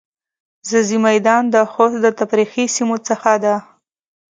[0.69, 3.55] ځاځی میدان د خوست د تفریحی سیمو څخه ده.